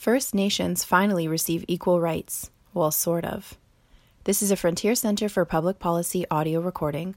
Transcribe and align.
First 0.00 0.34
Nations 0.34 0.82
finally 0.82 1.28
receive 1.28 1.62
equal 1.68 2.00
rights. 2.00 2.50
Well, 2.72 2.90
sort 2.90 3.26
of. 3.26 3.58
This 4.24 4.40
is 4.40 4.50
a 4.50 4.56
Frontier 4.56 4.94
Center 4.94 5.28
for 5.28 5.44
Public 5.44 5.78
Policy 5.78 6.24
audio 6.30 6.60
recording. 6.60 7.16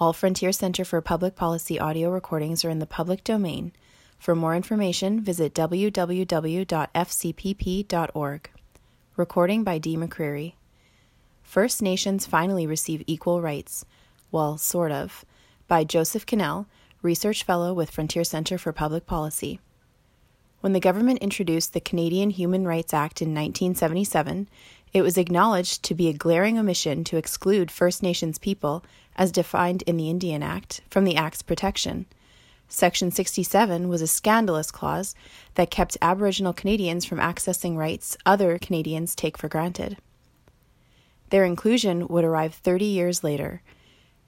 All 0.00 0.14
Frontier 0.14 0.50
Center 0.50 0.82
for 0.82 1.02
Public 1.02 1.36
Policy 1.36 1.78
audio 1.78 2.08
recordings 2.08 2.64
are 2.64 2.70
in 2.70 2.78
the 2.78 2.86
public 2.86 3.22
domain. 3.22 3.72
For 4.18 4.34
more 4.34 4.56
information, 4.56 5.20
visit 5.20 5.52
www.fcpp.org. 5.52 6.00
Recording 9.18 9.62
by 9.62 9.76
Dee 9.76 9.96
McCreary. 9.98 10.54
First 11.42 11.82
Nations 11.82 12.24
finally 12.24 12.66
receive 12.66 13.04
equal 13.06 13.42
rights. 13.42 13.84
Well, 14.30 14.56
sort 14.56 14.90
of. 14.90 15.26
By 15.68 15.84
Joseph 15.84 16.24
Quesnel, 16.24 16.64
Research 17.02 17.44
Fellow 17.44 17.74
with 17.74 17.90
Frontier 17.90 18.24
Center 18.24 18.56
for 18.56 18.72
Public 18.72 19.04
Policy. 19.04 19.60
When 20.62 20.74
the 20.74 20.80
government 20.80 21.18
introduced 21.18 21.72
the 21.72 21.80
Canadian 21.80 22.30
Human 22.30 22.68
Rights 22.68 22.94
Act 22.94 23.20
in 23.20 23.30
1977, 23.30 24.48
it 24.92 25.02
was 25.02 25.18
acknowledged 25.18 25.82
to 25.82 25.92
be 25.92 26.08
a 26.08 26.12
glaring 26.12 26.56
omission 26.56 27.02
to 27.02 27.16
exclude 27.16 27.68
First 27.68 28.00
Nations 28.00 28.38
people, 28.38 28.84
as 29.16 29.32
defined 29.32 29.82
in 29.88 29.96
the 29.96 30.08
Indian 30.08 30.40
Act, 30.40 30.80
from 30.88 31.02
the 31.02 31.16
Act's 31.16 31.42
protection. 31.42 32.06
Section 32.68 33.10
67 33.10 33.88
was 33.88 34.02
a 34.02 34.06
scandalous 34.06 34.70
clause 34.70 35.16
that 35.54 35.72
kept 35.72 35.98
Aboriginal 36.00 36.52
Canadians 36.52 37.04
from 37.04 37.18
accessing 37.18 37.76
rights 37.76 38.16
other 38.24 38.56
Canadians 38.56 39.16
take 39.16 39.36
for 39.36 39.48
granted. 39.48 39.96
Their 41.30 41.44
inclusion 41.44 42.06
would 42.06 42.22
arrive 42.22 42.54
30 42.54 42.84
years 42.84 43.24
later. 43.24 43.62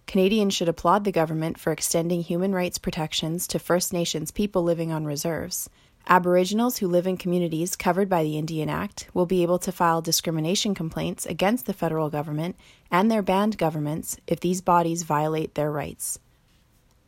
Canadians 0.09 0.53
should 0.53 0.69
applaud 0.69 1.05
the 1.05 1.13
government 1.13 1.61
for 1.61 1.71
extending 1.71 2.23
human 2.23 2.53
rights 2.53 2.79
protections 2.79 3.47
to 3.47 3.61
First 3.61 3.93
Nations 3.93 4.33
people 4.33 4.65
living 4.65 4.91
on 4.91 5.05
reserves. 5.05 5.71
Aboriginals 6.07 6.79
who 6.79 6.89
live 6.89 7.07
in 7.07 7.17
communities 7.17 7.77
covered 7.77 8.11
by 8.11 8.23
the 8.23 8.37
Indian 8.37 8.69
Act 8.69 9.09
will 9.15 9.25
be 9.25 9.43
able 9.43 9.59
to 9.59 9.73
file 9.73 10.03
discrimination 10.03 10.75
complaints 10.75 11.25
against 11.25 11.65
the 11.65 11.73
federal 11.73 12.11
government 12.11 12.57
and 12.91 13.11
their 13.11 13.23
band 13.23 13.57
governments 13.57 14.19
if 14.27 14.39
these 14.39 14.61
bodies 14.61 15.03
violate 15.03 15.55
their 15.55 15.71
rights. 15.71 16.19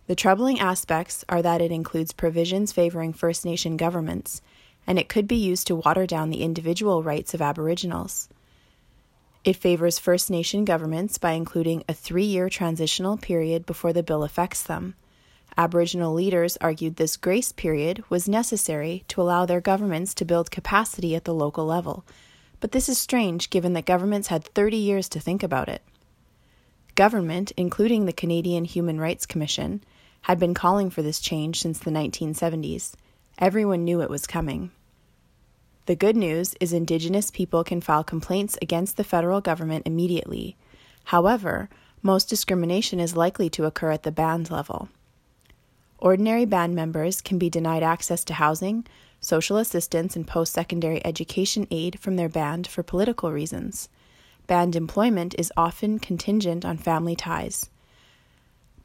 The 0.07 0.15
troubling 0.15 0.61
aspects 0.61 1.25
are 1.29 1.43
that 1.43 1.61
it 1.61 1.71
includes 1.71 2.13
provisions 2.13 2.73
favoring 2.73 3.13
First 3.13 3.45
Nation 3.45 3.77
governments, 3.77 4.41
and 4.87 4.99
it 4.99 5.11
could 5.11 5.29
be 5.29 5.37
used 5.37 5.67
to 5.67 5.77
water 5.77 6.07
down 6.07 6.31
the 6.31 6.43
individual 6.43 7.03
rights 7.03 7.35
of 7.35 7.43
Aboriginals. 7.43 8.31
It 9.45 9.57
favors 9.57 9.99
First 9.99 10.31
Nation 10.31 10.65
governments 10.65 11.19
by 11.19 11.33
including 11.33 11.85
a 11.87 11.93
three 11.93 12.25
year 12.25 12.49
transitional 12.49 13.19
period 13.19 13.67
before 13.67 13.93
the 13.93 14.03
bill 14.03 14.25
affects 14.25 14.63
them. 14.63 14.95
Aboriginal 15.59 16.13
leaders 16.13 16.59
argued 16.61 16.97
this 16.97 17.17
grace 17.17 17.51
period 17.51 18.05
was 18.11 18.29
necessary 18.29 19.05
to 19.09 19.23
allow 19.23 19.47
their 19.47 19.61
governments 19.61 20.13
to 20.15 20.25
build 20.25 20.51
capacity 20.51 21.15
at 21.15 21.25
the 21.25 21.35
local 21.35 21.65
level, 21.65 22.05
but 22.61 22.73
this 22.73 22.89
is 22.89 22.99
strange 22.99 23.49
given 23.49 23.73
that 23.73 23.87
governments 23.87 24.29
had 24.29 24.45
30 24.45 24.77
years 24.77 25.09
to 25.09 25.21
think 25.21 25.43
about 25.43 25.69
it. 25.69 25.83
Government, 26.95 27.53
including 27.57 28.05
the 28.05 28.13
Canadian 28.13 28.65
Human 28.65 29.01
Rights 29.01 29.25
Commission, 29.25 29.83
had 30.23 30.39
been 30.39 30.55
calling 30.55 30.91
for 30.91 31.03
this 31.03 31.21
change 31.21 31.61
since 31.61 31.79
the 31.79 31.91
1970s. 31.91 32.95
Everyone 33.39 33.85
knew 33.85 34.03
it 34.03 34.11
was 34.11 34.27
coming. 34.27 34.71
The 35.87 35.97
good 35.97 36.17
news 36.17 36.55
is 36.59 36.73
Indigenous 36.73 37.31
people 37.31 37.65
can 37.65 37.81
file 37.81 38.03
complaints 38.03 38.59
against 38.61 38.97
the 38.97 39.05
federal 39.05 39.41
government 39.41 39.87
immediately. 39.87 40.57
However, 41.05 41.69
most 42.03 42.29
discrimination 42.29 42.99
is 42.99 43.17
likely 43.17 43.49
to 43.51 43.65
occur 43.65 43.93
at 43.93 44.03
the 44.03 44.11
band 44.11 44.51
level. 44.51 44.89
Ordinary 45.99 46.45
band 46.45 46.75
members 46.75 47.21
can 47.21 47.39
be 47.39 47.49
denied 47.49 47.83
access 47.83 48.25
to 48.25 48.35
housing, 48.35 48.87
social 49.21 49.57
assistance, 49.57 50.15
and 50.15 50.27
post 50.27 50.53
secondary 50.53 51.05
education 51.05 51.67
aid 51.71 51.99
from 51.99 52.17
their 52.17 52.29
band 52.29 52.67
for 52.67 52.83
political 52.83 53.33
reasons. 53.33 53.89
Band 54.47 54.77
employment 54.77 55.35
is 55.39 55.53
often 55.57 55.99
contingent 55.99 56.65
on 56.65 56.77
family 56.77 57.17
ties. 57.17 57.71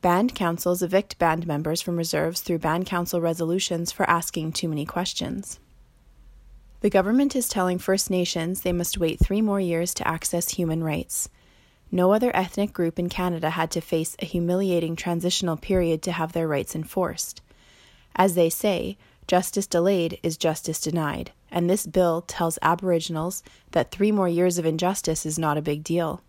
Band 0.01 0.33
councils 0.33 0.81
evict 0.81 1.19
band 1.19 1.45
members 1.45 1.81
from 1.81 1.97
reserves 1.97 2.41
through 2.41 2.57
band 2.57 2.87
council 2.87 3.21
resolutions 3.21 3.91
for 3.91 4.09
asking 4.09 4.53
too 4.53 4.67
many 4.67 4.85
questions. 4.85 5.59
The 6.79 6.89
government 6.89 7.35
is 7.35 7.47
telling 7.47 7.77
First 7.77 8.09
Nations 8.09 8.61
they 8.61 8.73
must 8.73 8.97
wait 8.97 9.19
three 9.19 9.41
more 9.41 9.59
years 9.59 9.93
to 9.95 10.07
access 10.07 10.49
human 10.49 10.83
rights. 10.83 11.29
No 11.91 12.13
other 12.13 12.33
ethnic 12.33 12.71
group 12.71 12.97
in 12.97 13.09
Canada 13.09 13.49
had 13.49 13.69
to 13.71 13.81
face 13.81 14.15
a 14.19 14.25
humiliating 14.25 14.95
transitional 14.95 15.57
period 15.57 16.01
to 16.03 16.13
have 16.13 16.31
their 16.31 16.47
rights 16.47 16.73
enforced. 16.73 17.41
As 18.15 18.35
they 18.35 18.49
say, 18.49 18.97
justice 19.27 19.67
delayed 19.67 20.17
is 20.23 20.37
justice 20.37 20.79
denied, 20.79 21.31
and 21.51 21.69
this 21.69 21.85
bill 21.85 22.21
tells 22.21 22.57
Aboriginals 22.61 23.43
that 23.71 23.91
three 23.91 24.11
more 24.11 24.29
years 24.29 24.57
of 24.57 24.65
injustice 24.65 25.25
is 25.25 25.37
not 25.37 25.57
a 25.57 25.61
big 25.61 25.83
deal. 25.83 26.21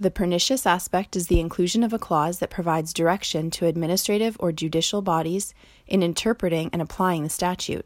The 0.00 0.12
pernicious 0.12 0.64
aspect 0.64 1.16
is 1.16 1.26
the 1.26 1.40
inclusion 1.40 1.82
of 1.82 1.92
a 1.92 1.98
clause 1.98 2.38
that 2.38 2.50
provides 2.50 2.94
direction 2.94 3.50
to 3.50 3.66
administrative 3.66 4.36
or 4.38 4.52
judicial 4.52 5.02
bodies 5.02 5.52
in 5.88 6.04
interpreting 6.04 6.70
and 6.72 6.80
applying 6.80 7.24
the 7.24 7.28
statute. 7.28 7.84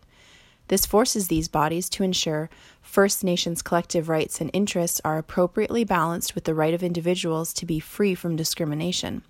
This 0.73 0.87
forces 0.87 1.29
these 1.29 1.49
bodies 1.49 1.91
to 1.91 2.03
ensure 2.03 2.49
First 2.81 3.23
Nations 3.23 3.61
collective 3.61 4.09
rights 4.09 4.41
and 4.41 4.49
interests 4.55 5.03
are 5.05 5.19
appropriately 5.19 5.85
balanced 5.85 6.35
with 6.35 6.45
the 6.45 6.55
right 6.55 6.73
of 6.73 6.83
individuals 6.83 7.53
to 7.53 7.67
be 7.67 7.79
free 7.79 8.15
from 8.15 8.37
discrimination. 8.37 9.23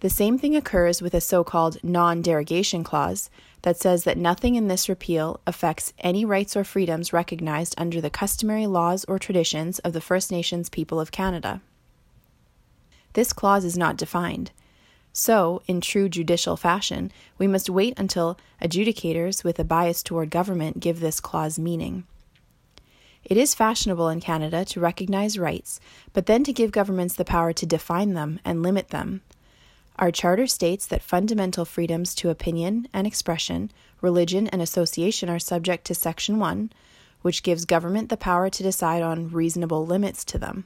The 0.00 0.10
same 0.10 0.36
thing 0.36 0.54
occurs 0.54 1.00
with 1.00 1.14
a 1.14 1.22
so 1.22 1.44
called 1.44 1.82
non 1.82 2.20
derogation 2.20 2.84
clause 2.84 3.30
that 3.62 3.78
says 3.78 4.04
that 4.04 4.18
nothing 4.18 4.54
in 4.54 4.68
this 4.68 4.86
repeal 4.86 5.40
affects 5.46 5.94
any 6.00 6.26
rights 6.26 6.54
or 6.58 6.62
freedoms 6.62 7.10
recognized 7.10 7.74
under 7.78 7.98
the 7.98 8.10
customary 8.10 8.66
laws 8.66 9.06
or 9.06 9.18
traditions 9.18 9.78
of 9.78 9.94
the 9.94 10.02
First 10.02 10.30
Nations 10.30 10.68
people 10.68 11.00
of 11.00 11.10
Canada. 11.10 11.62
This 13.14 13.32
clause 13.32 13.64
is 13.64 13.78
not 13.78 13.96
defined. 13.96 14.50
So, 15.18 15.62
in 15.66 15.80
true 15.80 16.08
judicial 16.08 16.56
fashion, 16.56 17.10
we 17.38 17.48
must 17.48 17.68
wait 17.68 17.98
until 17.98 18.38
adjudicators 18.62 19.42
with 19.42 19.58
a 19.58 19.64
bias 19.64 20.00
toward 20.04 20.30
government 20.30 20.78
give 20.78 21.00
this 21.00 21.18
clause 21.18 21.58
meaning. 21.58 22.04
It 23.24 23.36
is 23.36 23.52
fashionable 23.52 24.10
in 24.10 24.20
Canada 24.20 24.64
to 24.66 24.78
recognize 24.78 25.36
rights, 25.36 25.80
but 26.12 26.26
then 26.26 26.44
to 26.44 26.52
give 26.52 26.70
governments 26.70 27.16
the 27.16 27.24
power 27.24 27.52
to 27.52 27.66
define 27.66 28.14
them 28.14 28.38
and 28.44 28.62
limit 28.62 28.90
them. 28.90 29.22
Our 29.98 30.12
Charter 30.12 30.46
states 30.46 30.86
that 30.86 31.02
fundamental 31.02 31.64
freedoms 31.64 32.14
to 32.14 32.30
opinion 32.30 32.86
and 32.92 33.04
expression, 33.04 33.72
religion, 34.00 34.46
and 34.46 34.62
association 34.62 35.28
are 35.28 35.40
subject 35.40 35.84
to 35.86 35.96
Section 35.96 36.38
1, 36.38 36.70
which 37.22 37.42
gives 37.42 37.64
government 37.64 38.08
the 38.08 38.16
power 38.16 38.48
to 38.50 38.62
decide 38.62 39.02
on 39.02 39.30
reasonable 39.30 39.84
limits 39.84 40.24
to 40.26 40.38
them. 40.38 40.64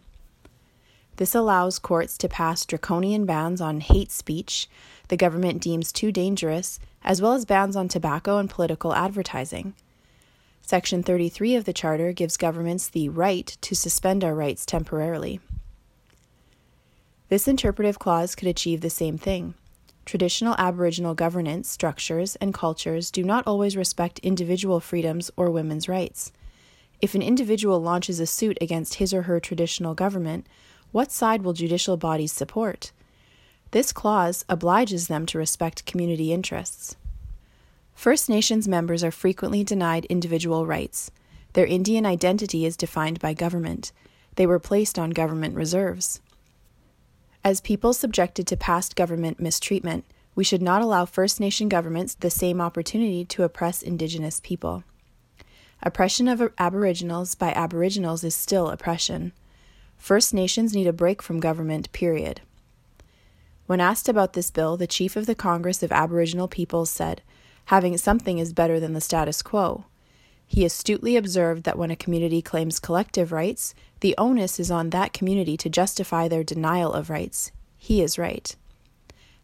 This 1.16 1.34
allows 1.34 1.78
courts 1.78 2.16
to 2.18 2.28
pass 2.28 2.64
draconian 2.64 3.26
bans 3.26 3.60
on 3.60 3.80
hate 3.80 4.10
speech 4.10 4.68
the 5.12 5.16
government 5.18 5.60
deems 5.60 5.92
too 5.92 6.10
dangerous, 6.10 6.80
as 7.04 7.20
well 7.20 7.34
as 7.34 7.44
bans 7.44 7.76
on 7.76 7.86
tobacco 7.86 8.38
and 8.38 8.48
political 8.48 8.94
advertising. 8.94 9.74
Section 10.62 11.02
33 11.02 11.54
of 11.54 11.64
the 11.66 11.74
Charter 11.74 12.12
gives 12.12 12.38
governments 12.38 12.88
the 12.88 13.10
right 13.10 13.46
to 13.60 13.74
suspend 13.74 14.24
our 14.24 14.34
rights 14.34 14.64
temporarily. 14.64 15.38
This 17.28 17.46
interpretive 17.46 17.98
clause 17.98 18.34
could 18.34 18.48
achieve 18.48 18.80
the 18.80 18.88
same 18.88 19.18
thing. 19.18 19.52
Traditional 20.06 20.54
Aboriginal 20.56 21.14
governance 21.14 21.68
structures 21.68 22.36
and 22.36 22.54
cultures 22.54 23.10
do 23.10 23.22
not 23.22 23.46
always 23.46 23.76
respect 23.76 24.18
individual 24.20 24.80
freedoms 24.80 25.30
or 25.36 25.50
women's 25.50 25.88
rights. 25.90 26.32
If 27.02 27.14
an 27.14 27.20
individual 27.22 27.82
launches 27.82 28.18
a 28.18 28.26
suit 28.26 28.56
against 28.60 28.94
his 28.94 29.12
or 29.12 29.22
her 29.22 29.40
traditional 29.40 29.94
government, 29.94 30.46
what 30.92 31.10
side 31.10 31.42
will 31.42 31.54
judicial 31.54 31.96
bodies 31.96 32.32
support? 32.32 32.92
This 33.72 33.92
clause 33.92 34.44
obliges 34.48 35.08
them 35.08 35.24
to 35.26 35.38
respect 35.38 35.86
community 35.86 36.32
interests. 36.32 36.96
First 37.94 38.28
Nations 38.28 38.68
members 38.68 39.02
are 39.02 39.10
frequently 39.10 39.64
denied 39.64 40.04
individual 40.06 40.66
rights. 40.66 41.10
Their 41.54 41.66
Indian 41.66 42.06
identity 42.06 42.64
is 42.64 42.76
defined 42.76 43.20
by 43.20 43.34
government. 43.34 43.92
They 44.36 44.46
were 44.46 44.58
placed 44.58 44.98
on 44.98 45.10
government 45.10 45.54
reserves. 45.54 46.20
As 47.44 47.60
people 47.60 47.92
subjected 47.92 48.46
to 48.46 48.56
past 48.56 48.94
government 48.94 49.40
mistreatment, 49.40 50.04
we 50.34 50.44
should 50.44 50.62
not 50.62 50.82
allow 50.82 51.04
First 51.04 51.40
Nation 51.40 51.68
governments 51.68 52.14
the 52.14 52.30
same 52.30 52.60
opportunity 52.60 53.24
to 53.26 53.42
oppress 53.42 53.82
Indigenous 53.82 54.40
people. 54.40 54.84
Oppression 55.82 56.28
of 56.28 56.52
Aboriginals 56.58 57.34
by 57.34 57.50
Aboriginals 57.52 58.22
is 58.24 58.34
still 58.34 58.68
oppression. 58.68 59.32
First 60.02 60.34
Nations 60.34 60.74
need 60.74 60.88
a 60.88 60.92
break 60.92 61.22
from 61.22 61.38
government, 61.38 61.92
period. 61.92 62.40
When 63.66 63.80
asked 63.80 64.08
about 64.08 64.32
this 64.32 64.50
bill, 64.50 64.76
the 64.76 64.88
chief 64.88 65.14
of 65.14 65.26
the 65.26 65.36
Congress 65.36 65.80
of 65.80 65.92
Aboriginal 65.92 66.48
Peoples 66.48 66.90
said, 66.90 67.22
Having 67.66 67.98
something 67.98 68.40
is 68.40 68.52
better 68.52 68.80
than 68.80 68.94
the 68.94 69.00
status 69.00 69.42
quo. 69.42 69.84
He 70.44 70.64
astutely 70.64 71.16
observed 71.16 71.62
that 71.62 71.78
when 71.78 71.92
a 71.92 71.96
community 71.96 72.42
claims 72.42 72.80
collective 72.80 73.30
rights, 73.30 73.76
the 74.00 74.16
onus 74.18 74.58
is 74.58 74.72
on 74.72 74.90
that 74.90 75.12
community 75.12 75.56
to 75.58 75.70
justify 75.70 76.26
their 76.26 76.42
denial 76.42 76.92
of 76.92 77.08
rights. 77.08 77.52
He 77.78 78.02
is 78.02 78.18
right. 78.18 78.56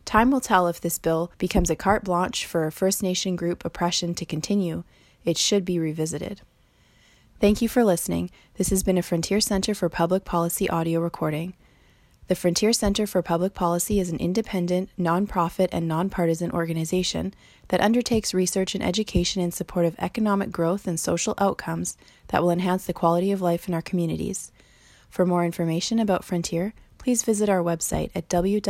Time 0.04 0.32
will 0.32 0.40
tell 0.40 0.66
if 0.66 0.80
this 0.80 0.98
bill 0.98 1.30
becomes 1.38 1.70
a 1.70 1.76
carte 1.76 2.02
blanche 2.02 2.44
for 2.44 2.68
First 2.72 3.00
Nation 3.00 3.36
group 3.36 3.64
oppression 3.64 4.12
to 4.16 4.26
continue, 4.26 4.82
it 5.24 5.38
should 5.38 5.64
be 5.64 5.78
revisited. 5.78 6.40
Thank 7.40 7.62
you 7.62 7.68
for 7.68 7.84
listening. 7.84 8.32
This 8.54 8.70
has 8.70 8.82
been 8.82 8.98
a 8.98 9.02
Frontier 9.02 9.40
Center 9.40 9.72
for 9.72 9.88
Public 9.88 10.24
Policy 10.24 10.68
audio 10.68 10.98
recording. 10.98 11.54
The 12.26 12.34
Frontier 12.34 12.72
Center 12.72 13.06
for 13.06 13.22
Public 13.22 13.54
Policy 13.54 14.00
is 14.00 14.10
an 14.10 14.18
independent, 14.18 14.90
nonprofit, 14.98 15.68
and 15.70 15.86
nonpartisan 15.86 16.50
organization 16.50 17.32
that 17.68 17.80
undertakes 17.80 18.34
research 18.34 18.74
and 18.74 18.82
education 18.82 19.40
in 19.40 19.52
support 19.52 19.86
of 19.86 19.94
economic 20.00 20.50
growth 20.50 20.88
and 20.88 20.98
social 20.98 21.36
outcomes 21.38 21.96
that 22.26 22.42
will 22.42 22.50
enhance 22.50 22.86
the 22.86 22.92
quality 22.92 23.30
of 23.30 23.40
life 23.40 23.68
in 23.68 23.74
our 23.74 23.82
communities. 23.82 24.50
For 25.08 25.24
more 25.24 25.44
information 25.44 26.00
about 26.00 26.24
Frontier, 26.24 26.74
please 26.98 27.22
visit 27.22 27.48
our 27.48 27.62
website 27.62 28.10
at 28.16 28.28
www.fcpp.org. 28.28 28.66